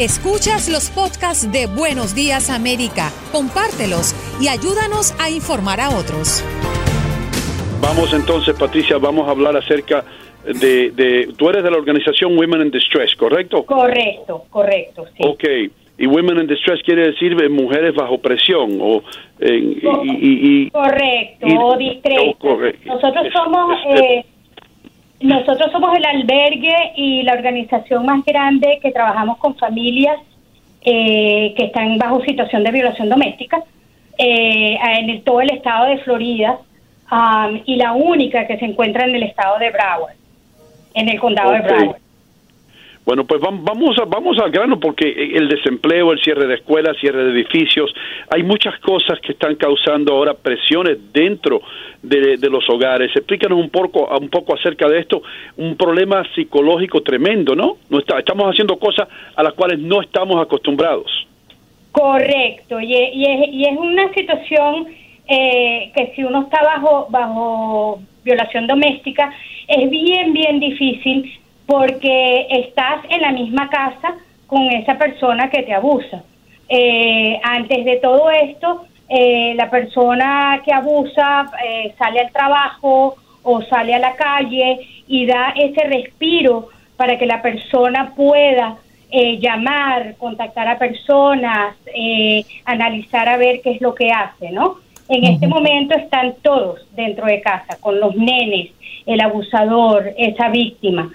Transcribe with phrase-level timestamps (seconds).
[0.00, 6.42] Escuchas los podcasts de Buenos Días América, compártelos y ayúdanos a informar a otros.
[7.80, 10.04] Vamos entonces, Patricia, vamos a hablar acerca
[10.42, 13.64] de, de, tú eres de la organización Women in Distress, ¿correcto?
[13.64, 15.22] Correcto, correcto, sí.
[15.28, 15.44] Ok,
[15.96, 19.00] y Women in Distress quiere decir mujeres bajo presión o
[19.38, 22.34] y, correcto o distress.
[22.84, 24.24] Nosotros somos eh,
[25.24, 30.18] nosotros somos el albergue y la organización más grande que trabajamos con familias
[30.82, 33.62] eh, que están bajo situación de violación doméstica
[34.18, 36.58] eh, en todo el estado de Florida
[37.10, 40.14] um, y la única que se encuentra en el estado de Broward,
[40.92, 42.03] en el condado de Broward.
[43.04, 47.24] Bueno, pues vamos, a, vamos al grano porque el desempleo, el cierre de escuelas, cierre
[47.24, 47.92] de edificios,
[48.30, 51.60] hay muchas cosas que están causando ahora presiones dentro
[52.02, 53.14] de, los hogares.
[53.14, 55.22] Explícanos un poco, un poco acerca de esto,
[55.58, 57.76] un problema psicológico tremendo, ¿no?
[57.90, 61.26] no está, estamos haciendo cosas a las cuales no estamos acostumbrados.
[61.92, 63.10] Correcto, y, es,
[63.52, 64.88] y es una situación
[65.28, 69.30] eh, que si uno está bajo, bajo violación doméstica,
[69.68, 75.72] es bien, bien difícil porque estás en la misma casa con esa persona que te
[75.72, 76.22] abusa.
[76.68, 83.62] Eh, antes de todo esto, eh, la persona que abusa eh, sale al trabajo o
[83.62, 88.78] sale a la calle y da ese respiro para que la persona pueda
[89.38, 91.76] llamar, contactar a personas,
[92.64, 94.78] analizar a ver qué es lo que hace, ¿no?
[95.08, 98.72] En este momento están todos dentro de casa, con los nenes,
[99.06, 101.12] el abusador, esa víctima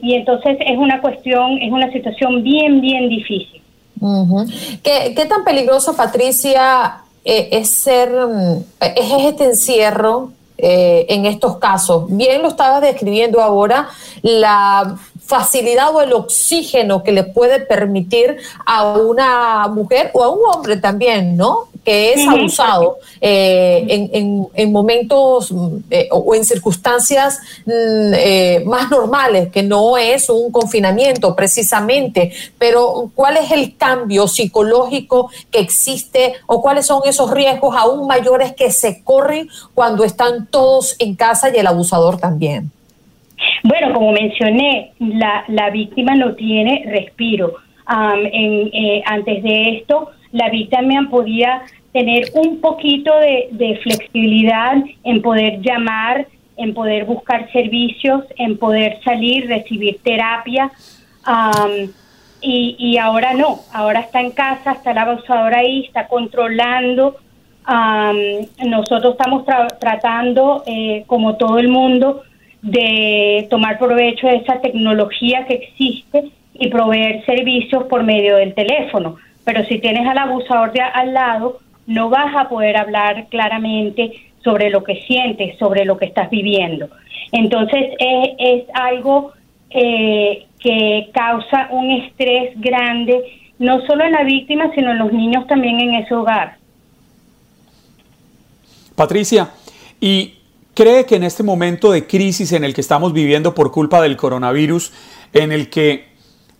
[0.00, 3.62] y entonces es una cuestión, es una situación bien, bien difícil.
[4.82, 12.06] ¿Qué, tan peligroso, Patricia, eh, es ser, mm, es este encierro eh, en estos casos?
[12.08, 13.88] Bien lo estabas describiendo ahora,
[14.22, 20.40] la facilidad o el oxígeno que le puede permitir a una mujer o a un
[20.52, 21.68] hombre también, ¿no?
[21.84, 25.52] que es abusado eh, en, en, momentos
[25.90, 27.70] eh, o en circunstancias mm,
[28.14, 35.30] eh, más normales, que no es un confinamiento precisamente, pero ¿cuál es el cambio psicológico
[35.50, 40.94] que existe o cuáles son esos riesgos aún mayores que se corren cuando están todos
[40.98, 42.70] en casa y el abusador también?
[43.62, 47.54] Bueno, como mencioné, la, la víctima no tiene respiro.
[47.88, 51.62] en, antes de esto, la víctima podía
[51.92, 59.46] tener un poquito de, flexibilidad en poder llamar, en poder buscar servicios, en poder salir,
[59.46, 60.70] recibir terapia.
[62.40, 67.16] y, ahora no, ahora está en casa, está el abusador ahí, está controlando.
[68.66, 69.44] nosotros estamos
[69.78, 72.22] tratando, eh, como todo el mundo,
[72.62, 79.16] de tomar provecho de esa tecnología que existe y proveer servicios por medio del teléfono
[79.44, 84.12] pero si tienes al abusador de al lado, no vas a poder hablar claramente
[84.44, 86.88] sobre lo que sientes, sobre lo que estás viviendo.
[87.32, 89.32] Entonces es, algo
[89.70, 93.20] eh, que causa un estrés grande,
[93.58, 96.56] no solo en la víctima, sino en los niños también en ese hogar.
[98.94, 99.50] Patricia,
[100.00, 100.34] ¿y
[100.74, 104.16] cree que en este momento de crisis en el que estamos viviendo por culpa del
[104.16, 104.92] coronavirus,
[105.32, 106.12] en el que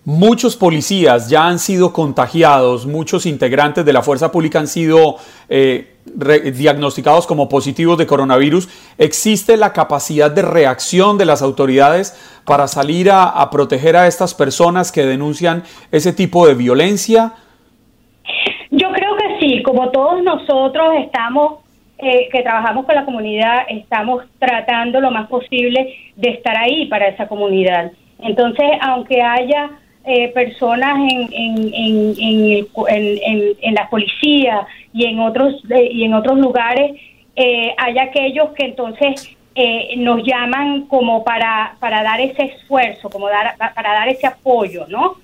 [0.04, 5.14] Muchos policías ya han sido contagiados, muchos integrantes de la fuerza pública han sido
[5.48, 8.68] eh, diagnosticados como positivos de coronavirus.
[8.98, 14.90] ¿Existe la capacidad de reacción de las autoridades para salir a, proteger a estas personas
[14.90, 15.62] que denuncian
[15.92, 17.34] ese tipo de violencia?
[18.72, 21.60] Yo creo que sí, como todos nosotros estamos,
[21.98, 27.08] eh, que trabajamos con la comunidad, estamos tratando lo más posible de estar ahí para
[27.08, 27.92] esa comunidad.
[28.18, 29.70] Entonces, aunque haya
[30.04, 31.74] eh, personas en, en,
[32.18, 37.00] en, en, la policía y en otros, eh, y en otros lugares,
[37.36, 43.28] eh, hay aquellos que entonces eh, nos llaman como para, para dar ese esfuerzo, como
[43.28, 45.16] dar, para dar ese apoyo, ¿no?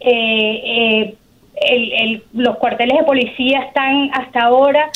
[0.00, 1.12] el,
[1.60, 4.88] el, los cuarteles de policía están hasta ahora,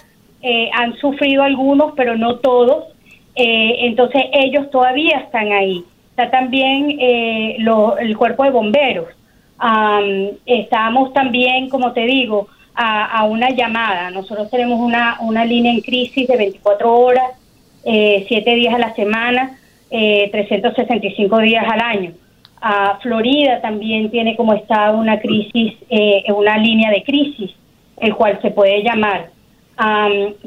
[0.72, 2.84] han sufrido algunos, pero no todos,
[3.34, 5.84] entonces ellos todavía están ahí
[6.16, 9.08] está también eh, el cuerpo de bomberos.
[10.46, 14.10] estamos también, como te digo, a, una llamada.
[14.10, 17.32] Nosotros tenemos una, una línea en crisis de 24 horas,
[17.84, 19.58] eh, 7 días a la semana,
[19.90, 22.12] eh, 365 días al año.
[23.02, 27.52] Florida también tiene como está una crisis, eh, una línea de crisis,
[27.98, 29.28] el cual se puede llamar.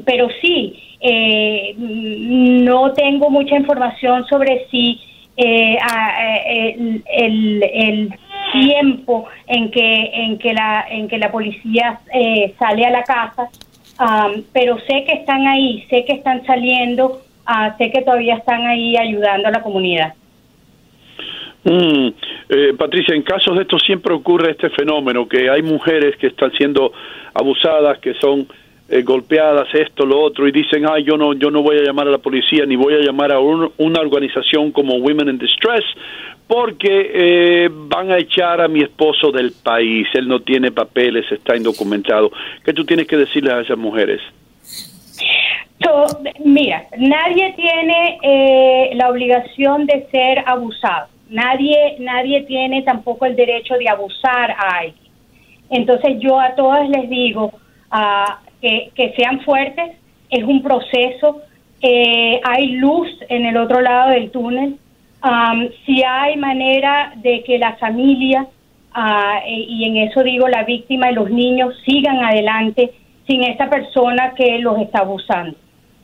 [0.04, 5.00] Pero sí, eh, no tengo mucha información sobre si
[5.36, 5.78] eh,
[7.16, 8.14] el, el,
[8.52, 13.48] tiempo en que en que la en que la policía eh, sale a la casa,
[14.52, 18.96] pero sé que están ahí, sé que están saliendo, uh, sé que todavía están ahí
[18.96, 20.14] ayudando a la comunidad.
[21.64, 22.08] Mm,
[22.48, 26.50] eh, Patricia, en casos de esto siempre ocurre este fenómeno, que hay mujeres que están
[26.52, 26.92] siendo
[27.34, 28.48] abusadas, que son
[28.90, 32.08] eh, golpeadas, esto, lo otro, y dicen, ay, yo no, yo no voy a llamar
[32.08, 35.84] a la policía, ni voy a llamar a una organización como Women in Distress,
[36.46, 41.56] porque eh, van a echar a mi esposo del país, él no tiene papeles, está
[41.56, 42.30] indocumentado.
[42.64, 44.20] ¿Qué tú tienes que decirles a esas mujeres?
[46.44, 53.88] mira, nadie tiene la obligación de ser abusado Nadie, nadie tiene tampoco el derecho de
[53.88, 55.12] abusar a alguien.
[55.70, 57.52] Entonces yo a todas les digo
[57.92, 59.92] ah, que, sean fuertes,
[60.30, 61.42] es un proceso,
[61.82, 64.76] eh, hay luz en el otro lado del túnel,
[65.84, 68.46] si hay manera de que la familia,
[69.46, 72.92] e, y en eso digo la víctima y los niños, sigan adelante
[73.26, 75.56] sin esa persona que los está abusando.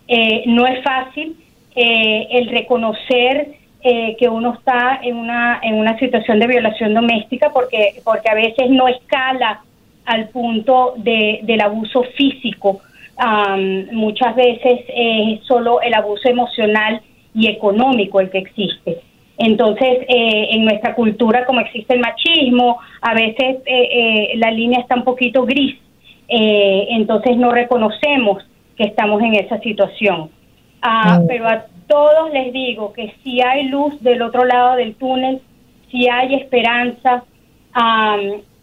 [0.09, 1.37] Eh, no es fácil
[1.75, 7.51] eh, el reconocer eh, que uno está en una, en una situación de violación doméstica
[7.53, 9.63] porque, porque a veces no escala
[10.07, 12.81] al punto de, del abuso físico.
[13.93, 17.01] muchas veces es solo el abuso emocional
[17.35, 19.01] y económico el que existe.
[19.39, 24.95] Entonces, eh, en nuestra cultura, como existe el machismo, a veces eh, la línea está
[24.95, 25.77] un poquito gris,
[26.29, 28.43] entonces no reconocemos
[28.77, 30.31] que estamos en esa situación.
[30.83, 31.27] Ah, mm.
[31.27, 35.41] Pero a todos les digo que si hay luz del otro lado del túnel,
[35.91, 37.25] si hay esperanza,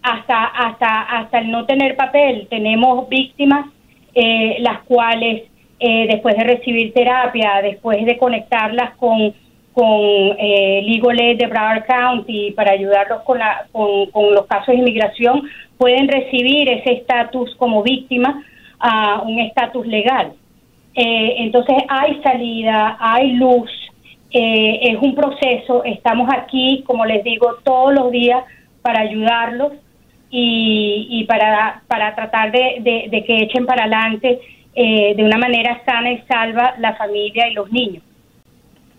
[0.04, 3.68] hasta, hasta, hasta el no tener papel, tenemos víctimas
[4.14, 5.44] eh, las cuales
[5.80, 9.34] eh, después de recibir terapia, después de conectarlas con,
[9.74, 14.68] con eh, Legal Aid de Broward County para ayudarlos con, la, con, con los casos
[14.68, 15.44] de inmigración,
[15.78, 18.44] pueden recibir ese estatus como víctima,
[18.84, 20.34] a un estatus legal.
[20.94, 23.72] Eh, entonces hay salida, hay luz,
[24.30, 28.44] eh, es un proceso, estamos aquí, como les digo, todos los días
[28.82, 29.72] para ayudarlos
[30.36, 34.40] y, para, para tratar de, que echen para adelante
[34.74, 38.02] eh, de una manera sana y salva la familia y los niños.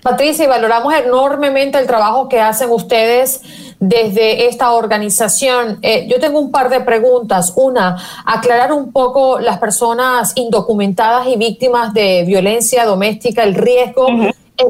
[0.00, 3.40] Patricia, y valoramos enormemente el trabajo que hacen ustedes
[3.80, 5.78] desde esta organización.
[5.82, 7.54] Eh, yo tengo un par de preguntas.
[7.56, 7.96] Una,
[8.26, 14.06] aclarar un poco las personas indocumentadas y víctimas de violencia doméstica, el riesgo.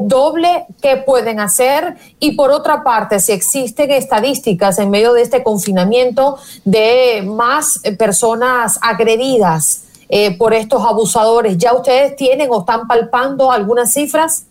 [0.01, 5.43] Doble que pueden hacer y por otra parte, si existen estadísticas en medio de este
[5.43, 13.51] confinamiento de más personas agredidas eh, por estos abusadores, ¿ya ustedes tienen o están palpando
[13.51, 14.47] algunas cifras?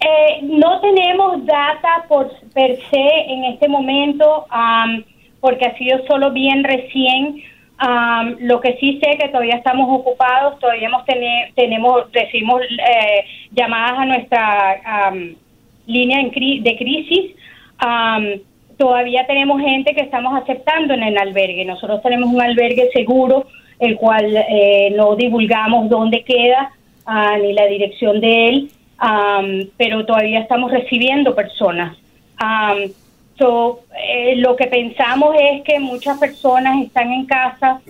[0.00, 4.46] Eh, no tenemos data por per se en este momento,
[5.40, 7.42] porque ha sido solo bien recién.
[8.40, 11.04] Lo que sí sé que todavía estamos ocupados, todavía hemos
[11.54, 15.12] tenemos recibimos eh, llamadas a nuestra
[15.86, 17.34] línea de crisis.
[18.78, 21.64] todavía tenemos gente que estamos aceptando en el albergue.
[21.64, 23.46] Nosotros tenemos un albergue seguro,
[23.78, 26.72] el cual eh, no divulgamos dónde queda
[27.40, 28.70] ni la dirección de él
[29.76, 31.96] pero todavía estamos recibiendo personas.
[33.38, 37.80] Eh, lo que pensamos es que muchas personas están en casa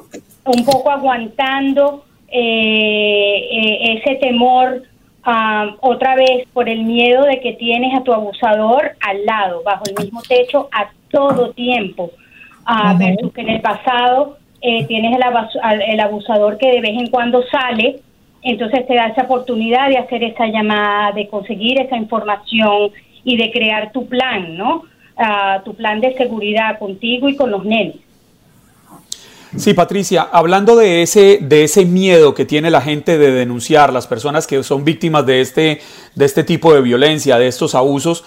[0.45, 4.83] un poco aguantando eh, eh, ese temor
[5.81, 10.05] otra vez por el miedo de que tienes a tu abusador al lado, bajo el
[10.05, 12.11] mismo techo a todo tiempo,
[12.67, 17.45] uh, versus que en el pasado tienes el, el abusador que de vez en cuando
[17.47, 18.01] sale
[18.43, 22.91] entonces te da esa oportunidad de hacer esa llamada, de conseguir esa información
[23.25, 24.83] y de crear tu plan, ¿no?
[25.65, 27.97] Tu plan de seguridad contigo y con los nenes.
[29.57, 34.07] Sí, Patricia, hablando de ese, de ese miedo que tiene la gente de denunciar, las
[34.07, 35.83] personas que son víctimas de este,
[36.15, 38.25] de este tipo de violencia, de estos abusos,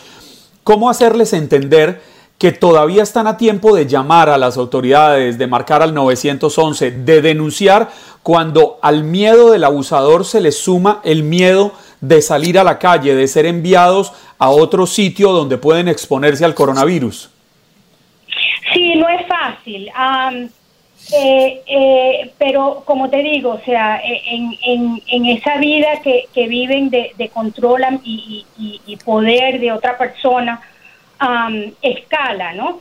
[0.64, 2.00] ¿cómo hacerles entender
[2.38, 7.22] que todavía están a tiempo de llamar a las autoridades, de marcar al 911, de
[7.22, 7.90] denunciar
[8.22, 11.72] cuando al miedo del abusador se le suma el miedo
[12.08, 16.54] de salir a la calle, de ser enviados a otro sitio donde pueden exponerse al
[16.54, 17.30] coronavirus?
[18.74, 19.90] Sí, no es fácil.
[21.14, 24.22] Eh, eh, pero como te digo, o sea, e,
[24.66, 30.62] en, esa vida que, viven de, de controlan y, y, poder de otra persona,
[31.82, 32.80] escala, ¿no?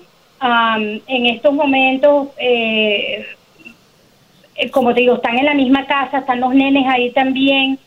[1.07, 3.26] en estos momentos, eh,
[4.57, 7.78] eh, como te digo, están en la misma casa, están los nenes ahí también.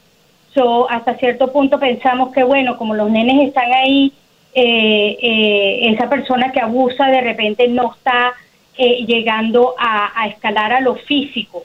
[0.89, 4.13] Hasta cierto punto pensamos que, bueno, como los nenes están ahí,
[4.53, 8.33] esa persona que abusa de repente no está
[8.75, 11.63] llegando a, escalar a lo físico.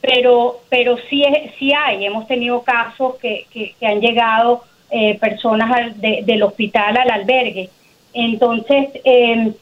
[0.00, 1.22] pero pero sí,
[1.58, 4.64] sí hay, hemos tenido casos que, que, han llegado
[5.20, 7.70] personas del hospital al albergue.
[8.14, 9.52] Entonces, em,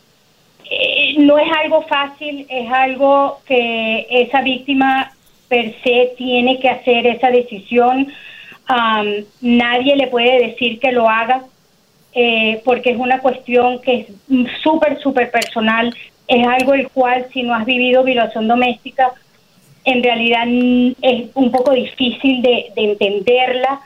[0.71, 5.13] eh, no es algo fácil, es algo que esa víctima
[5.49, 8.13] per se tiene que hacer esa decisión.
[9.41, 11.45] nadie le puede decir que lo haga
[12.19, 14.07] eh, porque es una cuestión que es
[14.63, 15.95] súper, súper personal.
[16.27, 19.13] Es algo el cual si no has vivido violación doméstica,
[19.85, 20.47] en realidad
[21.03, 23.81] es un poco difícil de, entenderla.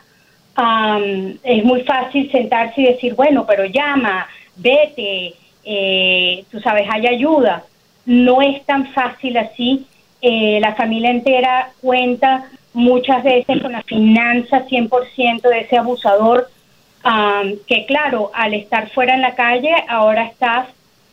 [1.43, 7.65] es muy fácil sentarse y decir, bueno, pero llama, vete, eh, tú sabes, hay ayuda.
[8.07, 9.87] No es tan fácil así.
[10.23, 16.49] Eh, la familia entera cuenta muchas veces con la finanza 100% de ese abusador,
[17.67, 20.69] que claro, al estar fuera en la calle, ahora estás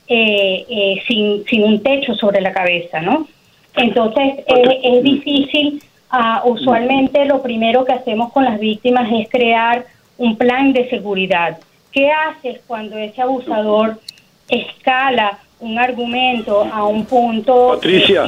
[0.08, 3.28] eh, eh, sin, sin un techo sobre la cabeza, ¿no?
[3.76, 5.82] Entonces es difícil.
[6.10, 9.86] Ah, usualmente lo primero que hacemos con las víctimas es crear
[10.18, 11.58] un plan de seguridad.
[11.92, 14.00] ¿Qué haces cuando ese abusador
[14.50, 17.72] escala un argumento a un punto.
[17.76, 18.26] Patricia.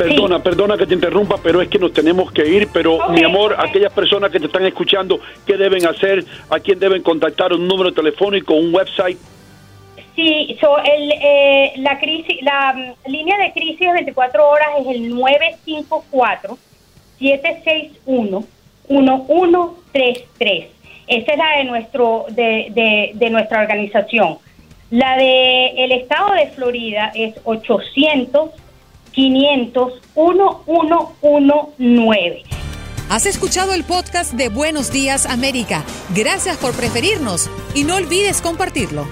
[0.00, 2.68] Perdona, perdona que te interrumpa, pero es que nos tenemos que ir.
[2.72, 6.24] Pero mi amor, aquellas personas que te están escuchando, ¿qué deben hacer?
[6.48, 7.52] ¿A quién deben contactar?
[7.52, 8.54] ¿Un número telefónico?
[8.54, 9.18] ¿Un website?
[10.16, 14.86] Sí, so el, eh, la, crisis, la mm, línea de crisis de 24 horas es
[14.86, 16.58] el 954
[17.18, 18.44] 761
[18.88, 20.66] 1133.
[21.08, 24.38] Esa es la de nuestro de, de, de nuestra organización.
[24.90, 28.50] La de el estado de Florida es 800
[29.12, 32.42] 500 1119.
[33.08, 35.84] Has escuchado el podcast de Buenos Días América.
[36.14, 39.04] Gracias por preferirnos y no olvides compartirlo.